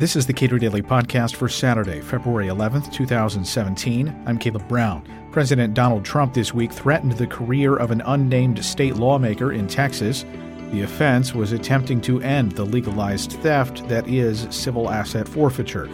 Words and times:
This 0.00 0.16
is 0.16 0.24
the 0.24 0.32
Cato 0.32 0.56
Daily 0.56 0.80
Podcast 0.80 1.36
for 1.36 1.46
Saturday, 1.46 2.00
February 2.00 2.46
11th, 2.46 2.90
2017. 2.90 4.22
I'm 4.24 4.38
Caleb 4.38 4.66
Brown. 4.66 5.06
President 5.30 5.74
Donald 5.74 6.06
Trump 6.06 6.32
this 6.32 6.54
week 6.54 6.72
threatened 6.72 7.12
the 7.12 7.26
career 7.26 7.76
of 7.76 7.90
an 7.90 8.00
unnamed 8.06 8.64
state 8.64 8.96
lawmaker 8.96 9.52
in 9.52 9.66
Texas. 9.66 10.24
The 10.70 10.84
offense 10.84 11.34
was 11.34 11.52
attempting 11.52 12.00
to 12.00 12.22
end 12.22 12.52
the 12.52 12.64
legalized 12.64 13.32
theft 13.42 13.86
that 13.88 14.08
is 14.08 14.46
civil 14.48 14.88
asset 14.88 15.28
forfeiture. 15.28 15.86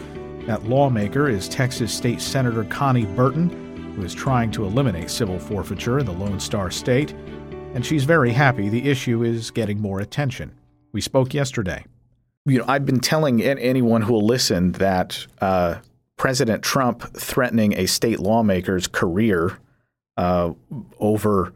That 0.46 0.62
lawmaker 0.62 1.28
is 1.28 1.48
Texas 1.48 1.92
State 1.92 2.20
Senator 2.20 2.62
Konni 2.62 3.12
Burton, 3.16 3.96
who 3.96 4.04
is 4.04 4.14
trying 4.14 4.52
to 4.52 4.66
eliminate 4.66 5.10
civil 5.10 5.40
forfeiture 5.40 5.98
in 5.98 6.06
the 6.06 6.12
Lone 6.12 6.38
Star 6.38 6.70
State. 6.70 7.10
And 7.74 7.84
she's 7.84 8.04
very 8.04 8.30
happy 8.30 8.68
the 8.68 8.88
issue 8.88 9.24
is 9.24 9.50
getting 9.50 9.80
more 9.80 9.98
attention. 9.98 10.54
We 10.92 11.00
spoke 11.00 11.34
yesterday 11.34 11.84
you 12.46 12.60
know, 12.60 12.64
I've 12.68 12.86
been 12.86 13.00
telling 13.00 13.42
anyone 13.42 14.02
who 14.02 14.12
will 14.12 14.26
listen 14.26 14.72
that 14.72 15.26
uh, 15.40 15.76
President 16.16 16.62
Trump 16.62 17.02
threatening 17.16 17.76
a 17.76 17.86
state 17.86 18.20
lawmaker's 18.20 18.86
career 18.86 19.58
uh, 20.16 20.52
over 20.98 21.52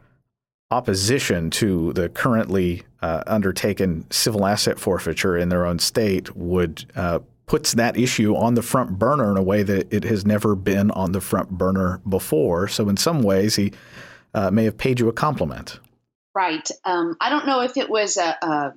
opposition 0.71 1.51
to 1.51 1.93
the 1.95 2.09
currently 2.09 2.83
uh, 3.03 3.23
undertaken 3.27 4.05
civil 4.11 4.47
asset 4.47 4.79
forfeiture 4.79 5.37
in 5.37 5.49
their 5.49 5.65
own 5.65 5.79
state 5.79 6.37
would 6.37 6.85
uh, 6.97 7.21
puts 7.47 7.73
that 7.75 7.97
issue 7.97 8.37
on 8.37 8.55
the 8.55 8.63
front 8.63 8.99
burner 8.99 9.31
in 9.31 9.37
a 9.37 9.43
way 9.43 9.63
that 9.63 9.93
it 9.93 10.05
has 10.05 10.25
never 10.27 10.55
been 10.55 10.91
on 10.93 11.13
the 11.13 11.21
front 11.21 11.51
burner 11.51 12.01
before. 12.09 12.69
So 12.69 12.89
in 12.89 12.97
some 12.97 13.23
ways, 13.23 13.57
he 13.57 13.73
uh, 14.35 14.51
may 14.51 14.65
have 14.65 14.79
paid 14.79 15.01
you 15.01 15.09
a 15.09 15.13
compliment. 15.13 15.81
Right. 16.35 16.69
Um, 16.85 17.17
I 17.21 17.29
don't 17.29 17.47
know 17.47 17.61
if 17.63 17.77
it 17.77 17.91
was 17.91 18.17
a, 18.17 18.37
a 18.41 18.73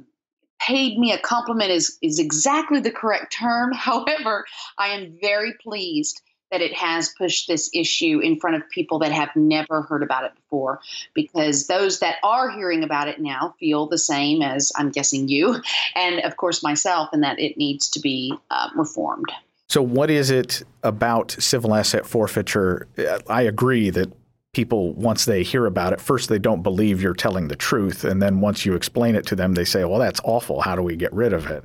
paid 0.59 0.97
me 0.97 1.11
a 1.11 1.17
compliment 1.17 1.71
is, 1.71 1.97
is 2.01 2.19
exactly 2.19 2.79
the 2.79 2.91
correct 2.91 3.33
term. 3.33 3.71
However, 3.75 4.45
I 4.77 4.89
am 4.89 5.17
very 5.21 5.53
pleased 5.61 6.21
that 6.51 6.61
it 6.61 6.73
has 6.73 7.09
pushed 7.17 7.47
this 7.47 7.69
issue 7.73 8.19
in 8.19 8.39
front 8.39 8.55
of 8.55 8.69
people 8.69 8.99
that 8.99 9.11
have 9.11 9.35
never 9.35 9.81
heard 9.81 10.03
about 10.03 10.23
it 10.23 10.35
before 10.35 10.79
because 11.15 11.65
those 11.65 11.99
that 11.99 12.17
are 12.23 12.51
hearing 12.51 12.83
about 12.83 13.07
it 13.07 13.19
now 13.19 13.55
feel 13.59 13.87
the 13.87 13.97
same 13.97 14.43
as 14.43 14.71
I'm 14.77 14.91
guessing 14.91 15.27
you 15.27 15.59
and 15.95 16.19
of 16.19 16.37
course 16.37 16.61
myself 16.61 17.09
and 17.11 17.23
that 17.23 17.39
it 17.39 17.57
needs 17.57 17.89
to 17.89 17.99
be 17.99 18.37
uh, 18.51 18.69
reformed. 18.75 19.31
So 19.67 19.81
what 19.81 20.11
is 20.11 20.29
it 20.29 20.61
about 20.83 21.31
civil 21.39 21.73
asset 21.73 22.05
forfeiture? 22.05 22.87
I 23.27 23.41
agree 23.41 23.89
that 23.89 24.13
people 24.53 24.93
once 24.93 25.25
they 25.25 25.41
hear 25.41 25.65
about 25.65 25.93
it 25.93 25.99
first 25.99 26.29
they 26.29 26.37
don't 26.37 26.61
believe 26.61 27.01
you're 27.01 27.15
telling 27.15 27.47
the 27.47 27.55
truth 27.55 28.03
and 28.03 28.21
then 28.21 28.39
once 28.39 28.65
you 28.65 28.75
explain 28.75 29.15
it 29.15 29.25
to 29.25 29.35
them 29.35 29.53
they 29.53 29.65
say 29.65 29.83
well 29.83 29.99
that's 29.99 30.21
awful. 30.23 30.61
How 30.61 30.75
do 30.75 30.81
we 30.81 30.95
get 30.95 31.11
rid 31.11 31.33
of 31.33 31.47
it? 31.47 31.63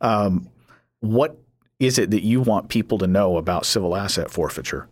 Um, 0.00 0.48
what 1.00 1.38
is 1.78 1.98
it 1.98 2.10
that 2.10 2.22
you 2.22 2.40
want 2.40 2.68
people 2.68 2.98
to 2.98 3.06
know 3.06 3.36
about 3.36 3.66
civil 3.66 3.96
asset 3.96 4.30
forfeiture? 4.30 4.88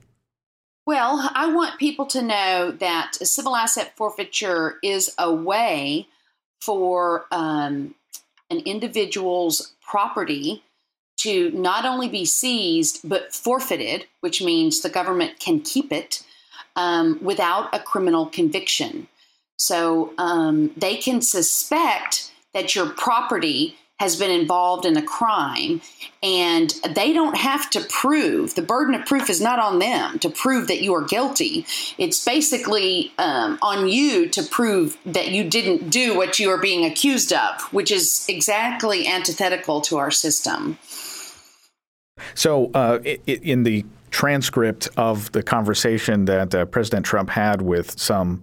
Well 0.87 1.31
i 1.35 1.53
want 1.53 1.79
people 1.79 2.07
to 2.07 2.23
know 2.23 2.71
that 2.73 3.15
civil 3.17 3.57
asset 3.57 3.97
forfeiture 3.97 4.79
is 4.83 5.15
a 5.19 5.33
way 5.33 6.09
for 6.61 7.27
um, 7.33 7.95
an 8.51 8.59
individual's 8.65 9.73
property 9.83 10.63
to 11.17 11.51
not 11.51 11.85
only 11.85 12.09
be 12.09 12.25
seized 12.25 13.01
but 13.09 13.35
forfeited 13.35 14.07
which 14.21 14.43
means 14.43 14.81
the 14.81 14.89
government 14.89 15.41
can 15.41 15.61
keep 15.61 15.93
it 15.93 16.25
um, 16.77 17.19
without 17.23 17.75
a 17.75 17.79
criminal 17.79 18.27
conviction. 18.27 19.09
So 19.59 20.13
um, 20.19 20.73
they 20.77 20.97
can 20.97 21.23
suspect 21.23 22.33
that 22.55 22.75
your 22.75 22.91
property 22.91 23.77
has 24.03 24.17
been 24.17 24.33
involved 24.33 24.85
in 24.85 24.97
a 24.97 25.03
crime 25.03 25.81
and 26.25 26.75
they 26.93 27.13
don't 27.13 27.37
have 27.37 27.71
to 27.71 27.81
prove 27.83 28.57
the 28.57 28.63
burden 28.63 28.97
of 28.97 29.07
proof 29.07 29.31
is 29.31 29.41
not 29.41 29.61
on 29.61 29.79
them 29.79 30.19
to 30.19 30.29
prove 30.29 30.67
that 30.67 30.83
you 30.83 30.93
are 30.93 31.05
guilty 31.05 31.65
it's 31.99 32.25
basically 32.25 33.13
um, 33.19 33.57
on 33.63 33.87
you 33.87 34.29
to 34.29 34.43
prove 34.43 34.99
that 35.07 35.29
you 35.29 35.49
didn't 35.49 35.89
do 35.89 36.17
what 36.17 36.41
you 36.41 36.51
are 36.51 36.59
being 36.59 36.85
accused 36.85 37.33
of 37.33 37.63
which 37.73 37.93
is 37.93 38.27
exactly 38.29 39.07
antithetical 39.07 39.81
to 39.81 39.97
our 39.99 40.11
system 40.11 40.77
so 42.35 42.73
uh, 42.75 42.99
in 43.27 43.63
the 43.63 43.85
transcript 44.13 44.89
of 44.97 45.33
the 45.33 45.43
conversation 45.43 46.27
that 46.27 46.55
uh, 46.55 46.65
President 46.67 47.05
Trump 47.05 47.31
had 47.31 47.63
with 47.63 47.99
some 47.99 48.43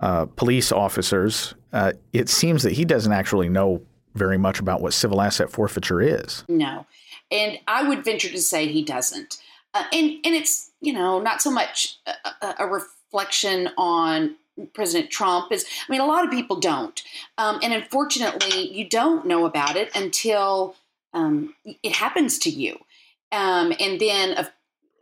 uh, 0.00 0.24
police 0.24 0.72
officers, 0.72 1.54
uh, 1.72 1.92
it 2.12 2.28
seems 2.28 2.62
that 2.64 2.72
he 2.72 2.84
doesn't 2.84 3.12
actually 3.12 3.48
know 3.48 3.82
very 4.14 4.38
much 4.38 4.58
about 4.58 4.80
what 4.80 4.92
civil 4.92 5.20
asset 5.20 5.50
forfeiture 5.50 6.00
is. 6.00 6.44
No, 6.48 6.86
and 7.30 7.58
I 7.68 7.88
would 7.88 8.04
venture 8.04 8.30
to 8.30 8.40
say 8.40 8.66
he 8.66 8.82
doesn't. 8.82 9.38
Uh, 9.74 9.84
and 9.92 10.10
and 10.24 10.34
it's 10.34 10.70
you 10.80 10.92
know 10.92 11.20
not 11.20 11.42
so 11.42 11.50
much 11.50 11.98
a, 12.42 12.54
a 12.60 12.66
reflection 12.66 13.70
on 13.76 14.36
President 14.72 15.10
Trump 15.10 15.52
is 15.52 15.66
I 15.88 15.92
mean 15.92 16.00
a 16.00 16.06
lot 16.06 16.24
of 16.24 16.30
people 16.30 16.60
don't, 16.60 17.02
um, 17.38 17.60
and 17.62 17.72
unfortunately 17.72 18.72
you 18.72 18.88
don't 18.88 19.26
know 19.26 19.46
about 19.46 19.76
it 19.76 19.94
until 19.96 20.76
um, 21.12 21.54
it 21.64 21.94
happens 21.96 22.38
to 22.40 22.50
you. 22.50 22.78
Um, 23.32 23.72
and 23.80 24.00
then, 24.00 24.32
of 24.34 24.50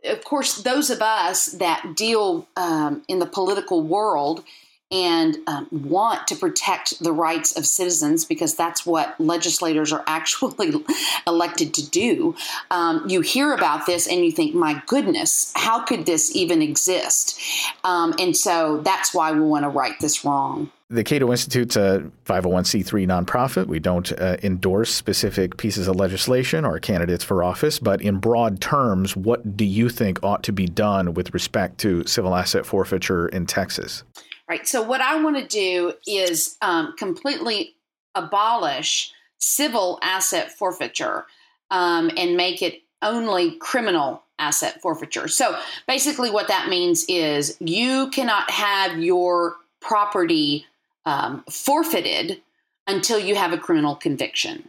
of 0.05 0.23
course, 0.23 0.61
those 0.61 0.89
of 0.89 1.01
us 1.01 1.45
that 1.45 1.95
deal 1.95 2.47
um, 2.57 3.03
in 3.07 3.19
the 3.19 3.25
political 3.25 3.81
world 3.81 4.43
and 4.91 5.37
um, 5.47 5.67
want 5.71 6.27
to 6.27 6.35
protect 6.35 7.03
the 7.03 7.11
rights 7.11 7.57
of 7.57 7.65
citizens 7.65 8.25
because 8.25 8.55
that's 8.55 8.85
what 8.85 9.19
legislators 9.19 9.91
are 9.91 10.03
actually 10.07 10.85
elected 11.25 11.73
to 11.73 11.89
do. 11.89 12.35
Um, 12.69 13.03
you 13.09 13.21
hear 13.21 13.53
about 13.53 13.87
this 13.87 14.07
and 14.07 14.23
you 14.23 14.31
think, 14.31 14.53
my 14.53 14.81
goodness, 14.85 15.51
how 15.55 15.81
could 15.83 16.05
this 16.05 16.35
even 16.35 16.61
exist? 16.61 17.39
Um, 17.83 18.13
and 18.19 18.37
so 18.37 18.81
that's 18.81 19.13
why 19.13 19.31
we 19.31 19.41
want 19.41 19.63
to 19.63 19.69
right 19.69 19.99
this 19.99 20.23
wrong. 20.23 20.71
The 20.93 21.03
Cato 21.03 21.31
Institute's 21.31 21.75
a 21.75 22.11
501c3 22.25 23.07
nonprofit. 23.07 23.65
We 23.65 23.79
don't 23.79 24.11
uh, 24.11 24.37
endorse 24.43 24.93
specific 24.93 25.57
pieces 25.57 25.87
of 25.87 25.95
legislation 25.95 26.65
or 26.65 26.77
candidates 26.77 27.23
for 27.23 27.43
office, 27.43 27.79
but 27.79 27.99
in 27.99 28.19
broad 28.19 28.61
terms, 28.61 29.15
what 29.17 29.57
do 29.57 29.65
you 29.65 29.89
think 29.89 30.23
ought 30.23 30.43
to 30.43 30.51
be 30.51 30.67
done 30.67 31.15
with 31.15 31.33
respect 31.33 31.79
to 31.79 32.05
civil 32.05 32.35
asset 32.35 32.63
forfeiture 32.67 33.27
in 33.27 33.47
Texas? 33.47 34.03
Right. 34.47 34.67
So, 34.67 34.83
what 34.83 35.01
I 35.01 35.19
want 35.23 35.35
to 35.37 35.47
do 35.47 35.93
is 36.05 36.57
um, 36.61 36.93
completely 36.95 37.73
abolish 38.13 39.11
civil 39.39 39.97
asset 40.03 40.51
forfeiture 40.51 41.25
um, 41.71 42.11
and 42.17 42.37
make 42.37 42.61
it 42.61 42.83
only 43.01 43.55
criminal 43.55 44.21
asset 44.37 44.79
forfeiture. 44.79 45.27
So, 45.27 45.57
basically, 45.87 46.29
what 46.29 46.49
that 46.49 46.69
means 46.69 47.03
is 47.09 47.57
you 47.59 48.11
cannot 48.11 48.51
have 48.51 49.01
your 49.01 49.55
property 49.81 50.67
um, 51.05 51.43
forfeited 51.49 52.41
until 52.87 53.19
you 53.19 53.35
have 53.35 53.53
a 53.53 53.57
criminal 53.57 53.95
conviction. 53.95 54.67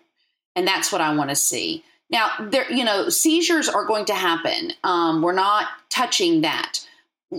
And 0.57 0.67
that's 0.67 0.93
what 0.93 1.01
I 1.01 1.15
want 1.15 1.31
to 1.31 1.37
see. 1.37 1.85
Now, 2.11 2.31
there, 2.39 2.71
you 2.71 2.85
know, 2.85 3.09
seizures 3.09 3.69
are 3.69 3.85
going 3.85 4.05
to 4.07 4.15
happen. 4.15 4.73
Um, 4.85 5.23
we're 5.23 5.33
not 5.33 5.67
touching 5.91 6.43
that, 6.43 6.81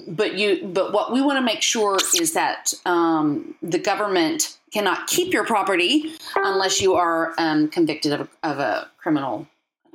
but 0.07 0.35
you, 0.35 0.67
but 0.67 0.91
what 0.91 1.13
we 1.13 1.22
want 1.22 1.38
to 1.38 1.41
make 1.41 1.61
sure 1.61 1.97
is 2.19 2.33
that 2.33 2.73
um, 2.85 3.56
the 3.61 3.79
government 3.79 4.57
cannot 4.73 5.07
keep 5.07 5.31
your 5.31 5.45
property 5.45 6.16
unless 6.35 6.81
you 6.81 6.95
are 6.95 7.33
um, 7.38 7.69
convicted 7.69 8.12
of, 8.12 8.29
of, 8.44 8.59
a 8.59 8.89
criminal, 8.97 9.47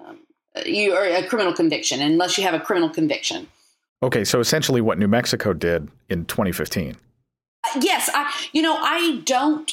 um, 0.03 0.19
you 0.65 0.95
are 0.95 1.05
a 1.05 1.27
criminal 1.27 1.53
conviction, 1.53 2.01
unless 2.01 2.39
you 2.39 2.45
have 2.45 2.55
a 2.55 2.61
criminal 2.61 2.89
conviction. 2.89 3.49
Okay, 4.03 4.25
so 4.25 4.41
essentially, 4.41 4.81
what 4.81 4.99
New 4.99 5.09
Mexico 5.09 5.53
did 5.53 5.91
in 6.09 6.25
2015 6.25 6.97
yes, 7.81 8.11
I 8.13 8.33
you 8.53 8.63
know 8.63 8.77
I 8.77 9.23
don't 9.25 9.71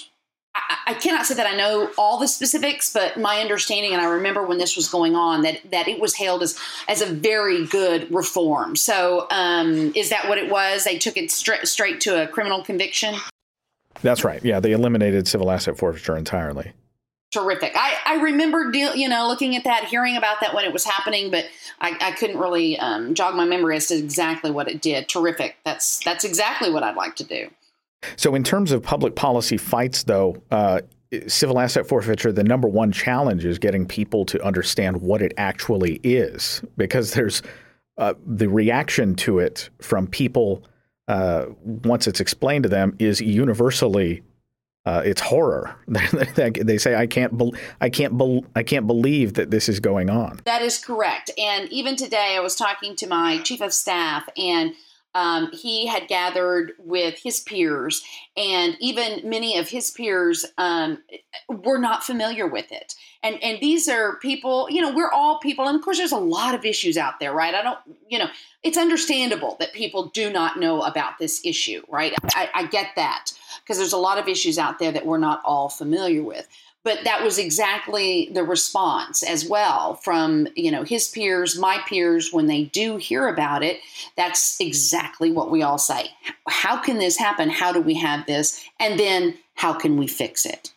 I, 0.85 0.93
cannot 0.93 1.25
say 1.25 1.35
that 1.35 1.45
I 1.45 1.55
know 1.55 1.89
all 1.97 2.17
the 2.17 2.27
specifics, 2.27 2.91
but 2.91 3.17
my 3.17 3.39
understanding, 3.39 3.93
and 3.93 4.01
I 4.01 4.05
remember 4.05 4.43
when 4.43 4.57
this 4.57 4.75
was 4.75 4.89
going 4.89 5.15
on, 5.15 5.43
that 5.43 5.59
that 5.71 5.87
it 5.87 5.99
was 5.99 6.15
hailed 6.15 6.41
as 6.43 6.57
as 6.87 7.01
a 7.01 7.05
very 7.05 7.65
good 7.65 8.11
reform. 8.13 8.75
So, 8.75 9.27
um, 9.29 9.91
is 9.95 10.09
that 10.09 10.27
what 10.27 10.37
it 10.37 10.49
was? 10.49 10.83
They 10.83 10.97
took 10.97 11.17
it 11.17 11.31
straight 11.31 11.67
straight 11.67 12.01
to 12.01 12.23
a 12.23 12.27
criminal 12.27 12.63
conviction. 12.63 13.15
That's 14.01 14.23
right. 14.23 14.43
Yeah, 14.43 14.59
they 14.59 14.71
eliminated 14.71 15.27
civil 15.27 15.51
asset 15.51 15.77
forfeiture 15.77 16.17
entirely 16.17 16.73
terrific. 17.31 17.73
I, 17.75 17.97
I 18.05 18.15
remember, 18.21 18.71
deal, 18.71 18.95
you 18.95 19.09
know, 19.09 19.27
looking 19.27 19.55
at 19.55 19.63
that, 19.65 19.85
hearing 19.85 20.15
about 20.15 20.39
that 20.41 20.53
when 20.53 20.65
it 20.65 20.73
was 20.73 20.85
happening, 20.85 21.29
but 21.29 21.45
I, 21.79 21.95
I 21.99 22.11
couldn't 22.11 22.37
really 22.37 22.79
um, 22.79 23.13
jog 23.13 23.35
my 23.35 23.45
memory 23.45 23.75
as 23.75 23.87
to 23.87 23.95
exactly 23.95 24.49
what 24.49 24.67
it 24.67 24.81
did. 24.81 25.07
Terrific. 25.09 25.57
That's 25.63 26.03
that's 26.03 26.23
exactly 26.23 26.71
what 26.71 26.83
I'd 26.83 26.95
like 26.95 27.15
to 27.17 27.23
do. 27.23 27.49
So, 28.15 28.35
in 28.35 28.43
terms 28.43 28.71
of 28.71 28.83
public 28.83 29.15
policy 29.15 29.57
fights, 29.57 30.03
though, 30.03 30.41
uh, 30.51 30.81
civil 31.27 31.59
asset 31.59 31.87
forfeiture, 31.87 32.31
the 32.31 32.43
number 32.43 32.67
one 32.67 32.91
challenge 32.91 33.45
is 33.45 33.57
getting 33.59 33.85
people 33.85 34.25
to 34.25 34.43
understand 34.43 35.01
what 35.01 35.21
it 35.21 35.33
actually 35.37 35.99
is, 36.03 36.61
because 36.77 37.13
there's 37.13 37.41
uh, 37.97 38.13
the 38.25 38.47
reaction 38.47 39.15
to 39.15 39.39
it 39.39 39.69
from 39.81 40.07
people 40.07 40.63
uh, 41.07 41.45
once 41.63 42.07
it's 42.07 42.19
explained 42.19 42.63
to 42.63 42.69
them 42.69 42.95
is 42.99 43.21
universally 43.21 44.21
uh, 44.87 45.01
it's 45.03 45.19
horror. 45.19 45.75
they 45.87 46.77
say, 46.77 46.95
"I 46.95 47.07
can't, 47.07 47.37
be- 47.37 47.51
I 47.81 47.89
can't, 47.89 48.17
be- 48.17 48.45
I 48.55 48.63
can't 48.63 48.87
believe 48.87 49.33
that 49.33 49.51
this 49.51 49.67
is 49.67 49.81
going 49.81 50.09
on." 50.09 50.39
That 50.45 50.61
is 50.61 50.77
correct. 50.77 51.29
And 51.37 51.69
even 51.73 51.97
today, 51.97 52.35
I 52.37 52.39
was 52.39 52.55
talking 52.55 52.95
to 52.95 53.07
my 53.07 53.39
chief 53.39 53.59
of 53.59 53.73
staff, 53.73 54.29
and 54.37 54.73
um, 55.17 55.49
he 55.51 55.87
had 55.87 56.07
gathered 56.07 56.73
with 56.77 57.17
his 57.17 57.39
peers, 57.39 58.03
and 58.37 58.77
even 58.79 59.27
many 59.27 59.57
of 59.57 59.67
his 59.67 59.89
peers 59.89 60.45
um, 60.59 60.99
were 61.49 61.79
not 61.79 62.03
familiar 62.03 62.45
with 62.45 62.71
it. 62.71 62.93
And 63.23 63.43
and 63.43 63.59
these 63.59 63.89
are 63.89 64.17
people, 64.17 64.67
you 64.69 64.79
know, 64.79 64.93
we're 64.93 65.11
all 65.11 65.39
people, 65.39 65.67
and 65.67 65.75
of 65.75 65.83
course, 65.83 65.97
there's 65.97 66.11
a 66.11 66.17
lot 66.17 66.53
of 66.53 66.65
issues 66.65 66.97
out 66.97 67.19
there, 67.19 67.33
right? 67.33 67.55
I 67.55 67.63
don't, 67.63 67.79
you 68.07 68.19
know, 68.19 68.27
it's 68.61 68.77
understandable 68.77 69.57
that 69.59 69.73
people 69.73 70.09
do 70.09 70.31
not 70.31 70.59
know 70.59 70.83
about 70.83 71.17
this 71.17 71.41
issue, 71.43 71.81
right? 71.89 72.13
I, 72.35 72.49
I 72.53 72.65
get 72.67 72.91
that 72.95 73.31
because 73.63 73.79
there's 73.79 73.93
a 73.93 73.97
lot 73.97 74.19
of 74.19 74.27
issues 74.27 74.59
out 74.59 74.77
there 74.77 74.91
that 74.91 75.07
we're 75.07 75.17
not 75.17 75.41
all 75.43 75.67
familiar 75.67 76.21
with 76.21 76.47
but 76.87 77.03
that 77.03 77.21
was 77.21 77.37
exactly 77.37 78.29
the 78.33 78.43
response 78.43 79.21
as 79.21 79.47
well 79.47 79.95
from 79.95 80.47
you 80.55 80.71
know 80.71 80.83
his 80.83 81.09
peers 81.09 81.59
my 81.59 81.79
peers 81.87 82.31
when 82.31 82.47
they 82.47 82.63
do 82.63 82.95
hear 82.95 83.27
about 83.27 83.61
it 83.61 83.81
that's 84.15 84.59
exactly 84.59 85.31
what 85.31 85.51
we 85.51 85.61
all 85.61 85.77
say. 85.77 86.09
How 86.47 86.77
can 86.77 86.97
this 86.97 87.17
happen? 87.17 87.49
How 87.49 87.71
do 87.71 87.81
we 87.81 87.95
have 87.95 88.25
this? 88.25 88.63
And 88.79 88.99
then 88.99 89.37
how 89.53 89.73
can 89.73 89.97
we 89.97 90.07
fix 90.07 90.45
it? 90.45 90.73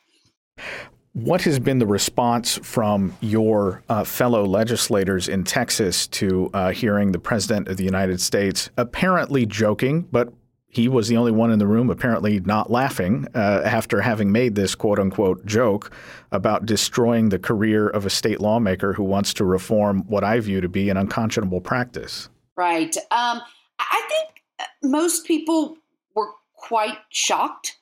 What 1.13 1.43
has 1.43 1.59
been 1.59 1.79
the 1.79 1.87
response 1.87 2.59
from 2.63 3.17
your 3.21 3.83
uh, 3.89 4.05
fellow 4.05 4.45
legislators 4.45 5.27
in 5.27 5.43
Texas 5.43 6.07
to 6.09 6.51
uh, 6.55 6.71
hearing 6.71 7.11
the 7.11 7.19
President 7.19 7.67
of 7.67 7.79
the 7.79 7.85
United 7.85 8.21
States 8.21 8.71
apparently 8.77 9.45
joking, 9.45 10.03
but 10.13 10.33
he 10.71 10.89
was 10.89 11.09
the 11.09 11.17
only 11.17 11.33
one 11.33 11.51
in 11.51 11.59
the 11.59 11.67
room 11.67 11.91
apparently 11.91 12.41
not 12.41 12.71
laughing 12.71 13.27
uh, 13.35 13.63
after 13.65 14.01
having 14.01 14.33
made 14.33 14.55
this 14.55 14.75
quote 14.75 14.99
unquote 14.99 15.45
joke 15.45 15.91
about 16.33 16.65
destroying 16.65 17.29
the 17.29 17.39
career 17.39 17.89
of 17.89 18.07
a 18.07 18.11
state 18.11 18.41
lawmaker 18.41 18.95
who 18.95 19.05
wants 19.05 19.35
to 19.35 19.45
reform 19.45 20.05
what 20.07 20.25
I 20.25 20.41
view 20.41 20.61
to 20.61 20.69
be 20.69 20.89
an 20.89 20.97
unconscionable 20.97 21.61
practice? 21.61 22.29
Right. 22.57 22.97
Um, 23.11 23.43
I 23.79 24.09
think 24.09 24.43
uh, 24.59 24.65
most 24.83 25.27
people 25.27 25.77
were 26.15 26.31
quite 26.55 26.99
shocked 27.11 27.77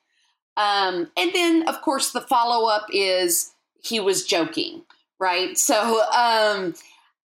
um, 0.59 1.09
and 1.17 1.33
then, 1.33 1.69
of 1.69 1.81
course, 1.83 2.11
the 2.11 2.21
follow 2.21 2.69
up 2.69 2.89
is 2.93 3.53
he 3.81 4.01
was 4.01 4.25
joking, 4.25 4.83
right? 5.21 5.57
So, 5.57 6.03
um, 6.11 6.75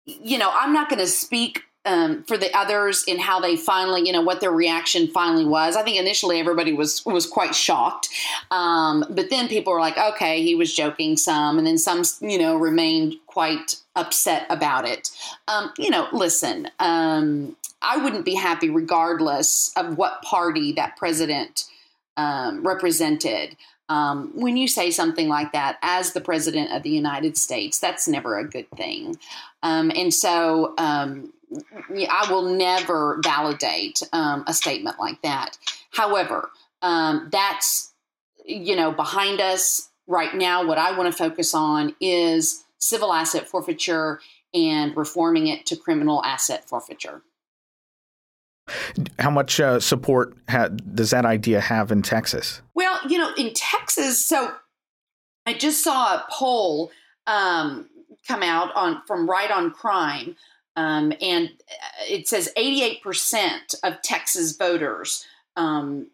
you 0.06 0.38
know, 0.38 0.52
I'm 0.54 0.72
not 0.72 0.88
going 0.88 1.00
to 1.00 1.08
speak 1.08 1.64
um, 1.86 2.24
for 2.24 2.38
the 2.38 2.56
others 2.56 3.04
in 3.04 3.20
how 3.20 3.40
they 3.40 3.56
finally, 3.56 4.06
you 4.06 4.14
know, 4.14 4.22
what 4.22 4.40
their 4.40 4.52
reaction 4.52 5.08
finally 5.08 5.46
was. 5.46 5.76
I 5.76 5.84
think 5.84 5.98
initially 5.98 6.40
everybody 6.40 6.74
was 6.74 7.06
was 7.06 7.26
quite 7.26 7.54
shocked, 7.54 8.10
um, 8.52 9.06
but 9.10 9.30
then 9.30 9.48
people 9.48 9.74
were 9.74 9.80
like, 9.80 9.98
"Okay, 9.98 10.42
he 10.42 10.56
was 10.56 10.74
joking 10.74 11.18
some," 11.18 11.58
and 11.58 11.68
then 11.68 11.78
some, 11.78 12.04
you 12.22 12.38
know, 12.38 12.56
remained 12.56 13.16
quite 13.28 13.78
upset 13.96 14.46
about 14.50 14.88
it. 14.88 15.12
Um, 15.48 15.72
you 15.78 15.90
know, 15.90 16.08
listen, 16.14 16.70
um, 16.80 17.56
I 17.82 17.98
wouldn't 17.98 18.26
be 18.26 18.36
happy 18.36 18.70
regardless 18.70 19.74
of 19.76 19.98
what 19.98 20.22
party 20.22 20.72
that 20.74 20.96
president 20.96 21.66
um, 22.16 22.66
represented. 22.66 23.58
Um, 23.90 24.32
when 24.34 24.56
you 24.56 24.70
say 24.70 24.92
something 24.92 25.28
like 25.28 25.52
that 25.52 25.78
as 25.82 26.14
the 26.14 26.22
president 26.22 26.72
of 26.72 26.84
the 26.84 26.90
United 26.90 27.38
States, 27.38 27.80
that's 27.80 28.08
never 28.08 28.40
a 28.40 28.48
good 28.48 28.70
thing. 28.72 29.18
Um, 29.62 29.92
and 29.94 30.14
so 30.14 30.74
um, 30.78 31.34
I 32.10 32.28
will 32.30 32.56
never 32.56 33.20
validate 33.24 34.02
um, 34.14 34.44
a 34.48 34.54
statement 34.54 35.00
like 35.00 35.22
that. 35.22 35.58
However, 35.92 36.50
um, 36.82 37.30
that's 37.32 37.94
you 38.46 38.76
know 38.76 38.92
behind 38.92 39.42
us 39.42 39.90
right 40.08 40.34
now. 40.36 40.66
What 40.66 40.78
I 40.78 40.98
want 40.98 41.12
to 41.12 41.18
focus 41.18 41.54
on 41.54 41.96
is 42.00 42.64
civil 42.78 43.14
asset 43.14 43.48
forfeiture 43.48 44.20
and 44.54 44.96
reforming 44.96 45.48
it 45.48 45.66
to 45.68 45.76
criminal 45.76 46.24
asset 46.24 46.68
forfeiture. 46.68 47.24
How 49.20 49.30
much 49.30 49.60
uh, 49.60 49.80
support 49.80 50.38
ha- 50.50 50.70
does 50.70 51.12
that 51.12 51.26
idea 51.26 51.60
have 51.60 51.92
in 51.92 52.02
Texas? 52.02 52.62
Well, 52.74 52.98
you 53.10 53.18
know, 53.18 53.32
in 53.38 53.54
Texas, 53.54 54.26
so 54.26 54.54
I 55.46 55.54
just 55.54 55.84
saw 55.84 56.16
a 56.16 56.26
poll 56.30 56.92
um, 57.28 57.90
come 58.28 58.44
out 58.44 58.74
on 58.76 59.02
from 59.06 59.30
Right 59.30 59.52
on 59.52 59.72
Crime, 59.72 60.36
um, 60.76 61.14
and 61.22 61.52
it 62.10 62.28
says 62.28 62.52
88% 62.58 63.76
of 63.84 64.02
Texas 64.02 64.56
voters 64.58 65.26
um, 65.56 66.08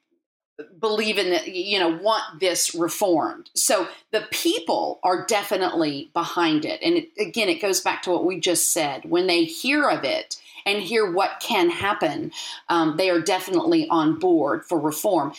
believe 0.80 1.18
in 1.18 1.30
that 1.30 1.48
you 1.48 1.80
know 1.80 1.90
want 1.90 2.40
this 2.40 2.76
reformed. 2.76 3.50
So 3.54 3.88
the 4.12 4.28
people 4.32 5.00
are 5.04 5.26
definitely 5.26 6.10
behind 6.14 6.66
it. 6.66 6.82
And 6.84 6.98
it, 6.98 7.10
again 7.20 7.50
it 7.50 7.62
goes 7.62 7.82
back 7.82 8.02
to 8.04 8.12
what 8.12 8.26
we 8.26 8.40
just 8.40 8.74
said. 8.74 9.06
When 9.06 9.28
they 9.28 9.46
hear 9.46 9.90
of 9.90 10.04
it 10.04 10.38
and 10.66 10.82
hear 10.82 11.12
what 11.12 11.40
can 11.40 11.70
happen, 11.70 12.32
um, 12.68 12.98
they 12.98 13.10
are 13.10 13.22
definitely 13.22 13.88
on 13.90 14.20
board 14.20 14.66
for 14.66 14.80
reform. 14.80 15.34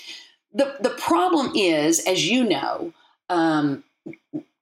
The, 0.53 0.77
the 0.81 0.91
problem 0.91 1.53
is, 1.55 2.01
as 2.07 2.29
you 2.29 2.43
know, 2.43 2.93
um, 3.29 3.85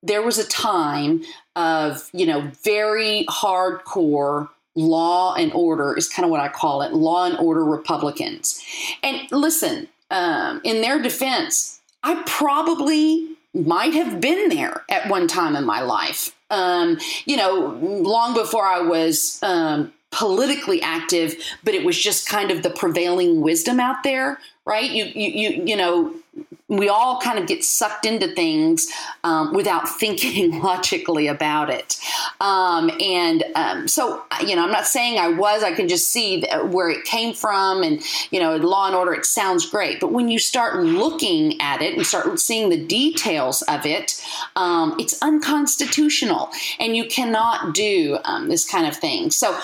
there 0.02 0.22
was 0.22 0.38
a 0.38 0.46
time 0.46 1.22
of, 1.56 2.08
you 2.12 2.26
know, 2.26 2.50
very 2.62 3.26
hardcore 3.28 4.48
law 4.74 5.34
and 5.34 5.52
order, 5.52 5.96
is 5.96 6.08
kind 6.08 6.24
of 6.24 6.30
what 6.30 6.40
I 6.40 6.48
call 6.48 6.82
it 6.82 6.92
law 6.92 7.26
and 7.26 7.36
order 7.38 7.64
Republicans. 7.64 8.62
And 9.02 9.20
listen, 9.32 9.88
um, 10.10 10.60
in 10.64 10.82
their 10.82 11.02
defense, 11.02 11.80
I 12.02 12.22
probably 12.26 13.36
might 13.54 13.94
have 13.94 14.20
been 14.20 14.48
there 14.48 14.84
at 14.88 15.08
one 15.08 15.26
time 15.26 15.56
in 15.56 15.64
my 15.64 15.80
life. 15.80 16.34
Um, 16.50 16.98
you 17.24 17.36
know, 17.36 17.78
long 17.82 18.34
before 18.34 18.64
I 18.64 18.80
was 18.80 19.40
um, 19.42 19.92
politically 20.10 20.80
active, 20.80 21.34
but 21.64 21.74
it 21.74 21.84
was 21.84 21.98
just 21.98 22.28
kind 22.28 22.50
of 22.50 22.62
the 22.62 22.70
prevailing 22.70 23.40
wisdom 23.40 23.80
out 23.80 24.02
there, 24.04 24.38
right? 24.64 24.90
You 24.90 25.04
you 25.04 25.28
you 25.28 25.64
you 25.64 25.76
know, 25.76 26.14
we 26.69 26.88
all 26.88 27.19
kind 27.20 27.38
of 27.38 27.46
get 27.46 27.64
sucked 27.64 28.05
into 28.05 28.29
things 28.29 28.88
um, 29.25 29.55
without 29.55 29.88
thinking 29.99 30.61
logically 30.61 31.26
about 31.26 31.70
it. 31.70 31.96
Um, 32.40 32.90
and 33.00 33.44
um, 33.55 33.88
so, 33.88 34.23
you 34.46 34.55
know, 34.55 34.64
I'm 34.64 34.73
not 34.73 34.87
saying 34.87 35.19
I 35.19 35.29
was, 35.29 35.62
I 35.62 35.73
can 35.73 35.88
just 35.88 36.11
see 36.11 36.44
where 36.64 36.90
it 36.90 37.05
came 37.05 37.35
from 37.35 37.82
and, 37.82 38.02
you 38.31 38.38
know, 38.38 38.56
law 38.56 38.87
and 38.87 38.94
order, 38.94 39.14
it 39.14 39.25
sounds 39.25 39.69
great. 39.69 40.00
But 40.00 40.12
when 40.12 40.29
you 40.29 40.38
start 40.38 40.82
looking 40.82 41.61
at 41.61 41.82
it 41.82 41.96
and 41.96 42.06
start 42.06 42.38
seeing 42.38 42.69
the 42.69 42.84
details 42.84 43.62
of 43.62 43.87
it, 43.87 44.23
um, 44.56 44.94
it's 44.99 45.20
unconstitutional 45.23 46.50
and 46.79 46.96
you 46.96 47.06
cannot 47.06 47.75
do 47.75 48.19
um, 48.25 48.49
this 48.49 48.69
kind 48.69 48.86
of 48.86 48.96
thing. 48.96 49.31
So, 49.31 49.58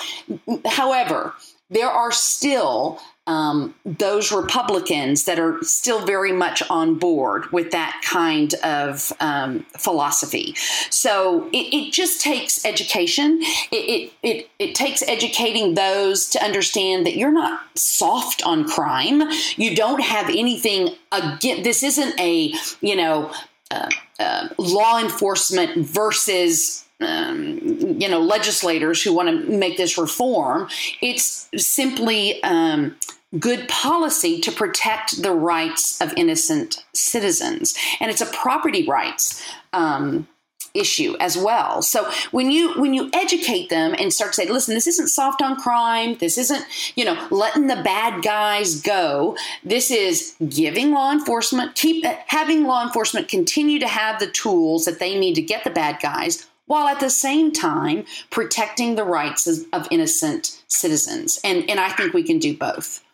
however, 0.66 1.34
there 1.70 1.88
are 1.88 2.12
still 2.12 3.00
um, 3.26 3.74
those 3.86 4.30
Republicans 4.32 5.24
that 5.24 5.38
are 5.38 5.62
still 5.62 6.04
very 6.04 6.32
much 6.32 6.62
on 6.68 6.96
board 6.96 7.50
with 7.52 7.70
that 7.70 8.02
kind 8.04 8.52
of 8.62 9.12
um, 9.20 9.64
philosophy. 9.78 10.54
So 10.90 11.48
it, 11.50 11.74
it, 11.74 11.92
just 11.92 12.20
takes 12.20 12.64
education. 12.66 13.38
It, 13.70 13.72
it, 13.72 14.12
it, 14.22 14.50
it 14.58 14.74
takes 14.74 15.02
educating 15.02 15.74
those 15.74 16.28
to 16.30 16.44
understand 16.44 17.06
that 17.06 17.16
you're 17.16 17.32
not 17.32 17.62
soft 17.78 18.42
on 18.44 18.68
crime. 18.68 19.22
You 19.56 19.74
don't 19.74 20.02
have 20.02 20.28
anything 20.28 20.90
against 21.10 21.64
This 21.64 21.82
isn't 21.82 22.20
a, 22.20 22.52
you 22.82 22.96
know, 22.96 23.32
uh, 23.70 23.88
uh, 24.20 24.48
law 24.58 25.00
enforcement 25.00 25.86
versus 25.86 26.83
um, 27.00 27.58
you 27.62 28.08
know 28.08 28.20
legislators 28.20 29.02
who 29.02 29.12
want 29.12 29.28
to 29.28 29.56
make 29.56 29.76
this 29.76 29.98
reform. 29.98 30.68
It's 31.00 31.48
simply 31.56 32.42
um, 32.42 32.96
good 33.38 33.68
policy 33.68 34.40
to 34.40 34.52
protect 34.52 35.22
the 35.22 35.32
rights 35.32 36.00
of 36.00 36.12
innocent 36.16 36.84
citizens, 36.92 37.76
and 38.00 38.10
it's 38.10 38.20
a 38.20 38.26
property 38.26 38.86
rights. 38.86 39.42
Um, 39.72 40.28
issue 40.74 41.16
as 41.20 41.38
well. 41.38 41.82
So 41.82 42.10
when 42.32 42.50
you 42.50 42.74
when 42.74 42.94
you 42.94 43.08
educate 43.12 43.70
them 43.70 43.94
and 43.96 44.12
start 44.12 44.32
to 44.32 44.42
say, 44.42 44.50
listen, 44.50 44.74
this 44.74 44.88
isn't 44.88 45.06
soft 45.06 45.40
on 45.40 45.54
crime, 45.54 46.16
this 46.18 46.36
isn't, 46.36 46.64
you 46.96 47.04
know, 47.04 47.28
letting 47.30 47.68
the 47.68 47.76
bad 47.76 48.24
guys 48.24 48.80
go. 48.80 49.36
This 49.62 49.92
is 49.92 50.34
giving 50.48 50.90
law 50.90 51.12
enforcement 51.12 51.76
keep 51.76 52.04
having 52.26 52.64
law 52.64 52.82
enforcement 52.82 53.28
continue 53.28 53.78
to 53.78 53.86
have 53.86 54.18
the 54.18 54.26
tools 54.26 54.84
that 54.84 54.98
they 54.98 55.16
need 55.16 55.34
to 55.34 55.42
get 55.42 55.62
the 55.62 55.70
bad 55.70 56.00
guys 56.02 56.46
while 56.66 56.88
at 56.88 57.00
the 57.00 57.10
same 57.10 57.52
time 57.52 58.04
protecting 58.30 58.94
the 58.94 59.04
rights 59.04 59.46
of, 59.46 59.88
innocent 59.90 60.60
citizens. 60.68 61.38
And, 61.44 61.68
and 61.68 61.78
I 61.78 61.90
think 61.90 62.14
we 62.14 62.22
can 62.22 62.38
do 62.38 62.56
both. 62.56 63.04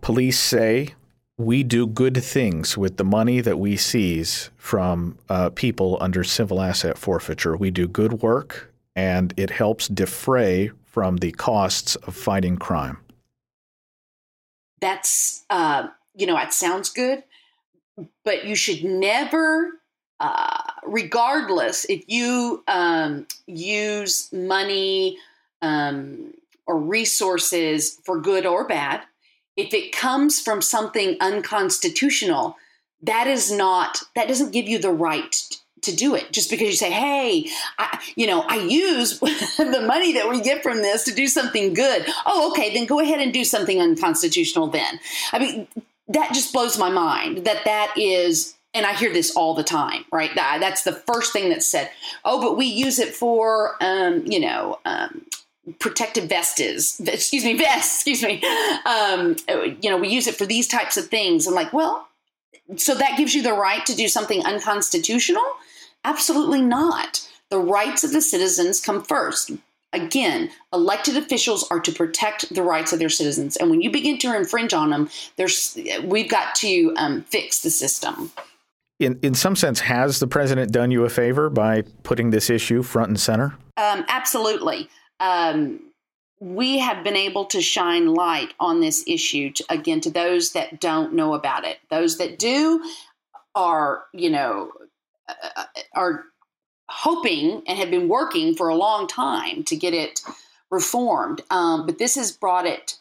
Police 0.00 0.38
say 0.38 0.94
we 1.38 1.62
do 1.62 1.86
good 1.86 2.22
things 2.22 2.76
with 2.76 2.96
the 2.96 3.04
money 3.04 3.40
that 3.40 3.58
we 3.58 3.76
seize 3.76 4.50
from 4.56 5.18
uh, 5.28 5.50
people 5.50 5.96
under 6.00 6.24
civil 6.24 6.60
asset 6.60 6.98
forfeiture. 6.98 7.56
We 7.56 7.70
do 7.70 7.86
good 7.88 8.22
work, 8.22 8.72
and 8.96 9.32
it 9.36 9.50
helps 9.50 9.88
defray 9.88 10.72
from 10.84 11.18
the 11.18 11.30
costs 11.32 11.94
of 11.96 12.16
fighting 12.16 12.56
crime. 12.56 12.98
That's, 14.80 15.44
uh, 15.48 15.88
you 16.14 16.26
know, 16.26 16.36
it 16.38 16.52
sounds 16.52 16.88
good, 16.90 17.22
but 18.24 18.44
you 18.44 18.56
should 18.56 18.84
never, 18.84 19.70
uh, 20.20 20.62
regardless 20.84 21.84
if 21.86 22.04
you 22.08 22.62
um, 22.66 23.26
use 23.46 24.32
money 24.32 25.18
um, 25.62 26.34
or 26.66 26.78
resources 26.78 27.98
for 28.04 28.20
good 28.20 28.46
or 28.46 28.66
bad, 28.66 29.02
if 29.56 29.74
it 29.74 29.92
comes 29.92 30.40
from 30.40 30.62
something 30.62 31.16
unconstitutional, 31.20 32.56
that 33.02 33.26
is 33.26 33.50
not, 33.50 34.02
that 34.14 34.28
doesn't 34.28 34.52
give 34.52 34.68
you 34.68 34.78
the 34.78 34.90
right 34.90 35.34
to 35.82 35.94
do 35.94 36.14
it. 36.14 36.32
Just 36.32 36.50
because 36.50 36.68
you 36.68 36.74
say 36.74 36.90
hey 36.90 37.48
I, 37.78 38.00
you 38.16 38.26
know 38.26 38.40
i 38.48 38.56
use 38.56 39.20
the 39.20 39.84
money 39.86 40.12
that 40.14 40.28
we 40.28 40.40
get 40.40 40.62
from 40.62 40.78
this 40.78 41.04
to 41.04 41.14
do 41.14 41.28
something 41.28 41.72
good. 41.72 42.04
Oh 42.26 42.50
okay 42.50 42.74
then 42.74 42.86
go 42.86 43.00
ahead 43.00 43.20
and 43.20 43.32
do 43.32 43.44
something 43.44 43.80
unconstitutional 43.80 44.68
then. 44.68 44.98
I 45.32 45.38
mean 45.38 45.68
that 46.08 46.32
just 46.32 46.52
blows 46.52 46.78
my 46.78 46.90
mind 46.90 47.44
that 47.46 47.64
that 47.64 47.94
is 47.96 48.54
and 48.74 48.86
i 48.86 48.92
hear 48.92 49.12
this 49.12 49.34
all 49.34 49.54
the 49.54 49.64
time 49.64 50.04
right? 50.12 50.34
That, 50.34 50.58
that's 50.60 50.82
the 50.82 50.92
first 50.92 51.32
thing 51.32 51.48
that's 51.48 51.66
said 51.66 51.90
oh 52.24 52.40
but 52.40 52.56
we 52.56 52.66
use 52.66 52.98
it 52.98 53.14
for 53.14 53.76
um, 53.80 54.24
you 54.26 54.40
know 54.40 54.78
um, 54.84 55.26
protective 55.78 56.28
vests 56.28 57.00
excuse 57.06 57.44
me 57.44 57.56
vests 57.56 58.06
excuse 58.06 58.22
me. 58.22 58.42
Um, 58.84 59.36
you 59.82 59.90
know 59.90 59.96
we 59.96 60.08
use 60.08 60.26
it 60.26 60.36
for 60.36 60.46
these 60.46 60.66
types 60.66 60.96
of 60.96 61.08
things. 61.08 61.46
And 61.46 61.54
like 61.54 61.72
well 61.72 62.08
so 62.76 62.94
that 62.94 63.16
gives 63.16 63.34
you 63.34 63.42
the 63.42 63.54
right 63.54 63.84
to 63.86 63.94
do 63.94 64.08
something 64.08 64.44
unconstitutional? 64.44 65.44
Absolutely 66.04 66.60
not. 66.60 67.26
The 67.50 67.58
rights 67.58 68.04
of 68.04 68.12
the 68.12 68.20
citizens 68.20 68.80
come 68.80 69.02
first. 69.02 69.52
Again, 69.94 70.50
elected 70.70 71.16
officials 71.16 71.66
are 71.70 71.80
to 71.80 71.92
protect 71.92 72.54
the 72.54 72.62
rights 72.62 72.92
of 72.92 72.98
their 72.98 73.08
citizens, 73.08 73.56
and 73.56 73.70
when 73.70 73.80
you 73.80 73.90
begin 73.90 74.18
to 74.18 74.36
infringe 74.36 74.74
on 74.74 74.90
them, 74.90 75.08
there's 75.36 75.78
we've 76.04 76.28
got 76.28 76.54
to 76.56 76.92
um, 76.98 77.22
fix 77.22 77.62
the 77.62 77.70
system. 77.70 78.30
In 78.98 79.18
in 79.22 79.34
some 79.34 79.54
sense, 79.54 79.80
has 79.80 80.18
the 80.18 80.26
president 80.26 80.72
done 80.72 80.90
you 80.90 81.04
a 81.04 81.08
favor 81.08 81.48
by 81.50 81.82
putting 82.02 82.30
this 82.30 82.50
issue 82.50 82.82
front 82.82 83.08
and 83.08 83.20
center? 83.20 83.56
Um, 83.76 84.04
absolutely. 84.08 84.88
Um, 85.20 85.80
we 86.40 86.78
have 86.78 87.02
been 87.04 87.16
able 87.16 87.44
to 87.46 87.60
shine 87.60 88.14
light 88.14 88.54
on 88.60 88.80
this 88.80 89.04
issue 89.06 89.50
to, 89.50 89.64
again 89.70 90.00
to 90.00 90.10
those 90.10 90.52
that 90.52 90.80
don't 90.80 91.12
know 91.14 91.34
about 91.34 91.64
it. 91.64 91.78
Those 91.90 92.18
that 92.18 92.38
do 92.38 92.82
are, 93.54 94.04
you 94.12 94.30
know, 94.30 94.70
uh, 95.28 95.64
are 95.94 96.24
hoping 96.88 97.62
and 97.66 97.78
have 97.78 97.90
been 97.90 98.08
working 98.08 98.54
for 98.54 98.68
a 98.68 98.76
long 98.76 99.06
time 99.06 99.64
to 99.64 99.76
get 99.76 99.94
it 99.94 100.20
reformed. 100.70 101.42
Um, 101.50 101.86
but 101.86 101.98
this 101.98 102.14
has 102.14 102.32
brought 102.32 102.66
it 102.66 102.98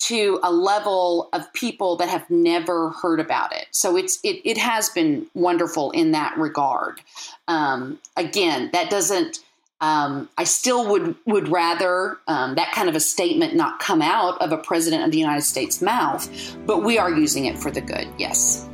to 0.00 0.38
a 0.42 0.52
level 0.52 1.28
of 1.32 1.50
people 1.52 1.96
that 1.96 2.08
have 2.08 2.28
never 2.28 2.90
heard 2.90 3.20
about 3.20 3.54
it. 3.54 3.66
So 3.70 3.96
it's 3.96 4.18
it, 4.22 4.40
it 4.44 4.58
has 4.58 4.90
been 4.90 5.26
wonderful 5.34 5.90
in 5.92 6.12
that 6.12 6.36
regard. 6.36 7.00
Um, 7.48 7.98
again, 8.16 8.70
that 8.72 8.90
doesn't. 8.90 9.40
Um, 9.80 10.28
I 10.38 10.44
still 10.44 10.88
would 10.88 11.14
would 11.26 11.48
rather 11.48 12.18
um, 12.26 12.54
that 12.54 12.72
kind 12.72 12.88
of 12.88 12.94
a 12.94 13.00
statement 13.00 13.54
not 13.54 13.80
come 13.80 14.02
out 14.02 14.40
of 14.40 14.52
a 14.52 14.58
president 14.58 15.04
of 15.04 15.10
the 15.10 15.18
United 15.18 15.42
States' 15.42 15.82
mouth, 15.82 16.28
but 16.66 16.82
we 16.82 16.98
are 16.98 17.10
using 17.10 17.46
it 17.46 17.58
for 17.58 17.70
the 17.70 17.80
good. 17.80 18.08
Yes. 18.18 18.68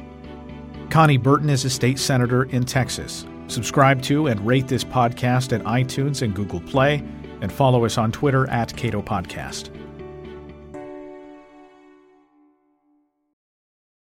Konni 0.89 1.23
Burton 1.23 1.51
is 1.51 1.65
a 1.65 1.71
state 1.71 1.99
senator 1.99 2.45
in 2.45 2.65
Texas. 2.65 3.25
Subscribe 3.47 4.03
to 4.03 4.27
and 4.27 4.45
rate 4.47 4.69
this 4.69 4.85
podcast 4.85 5.53
at 5.53 5.65
iTunes 5.65 6.23
and 6.23 6.35
Google 6.35 6.61
Play, 6.61 7.03
and 7.41 7.53
follow 7.53 7.85
us 7.85 7.99
on 7.99 8.13
Twitter 8.13 8.49
at 8.51 8.77
Cato 8.77 9.01
Podcast. 9.01 9.71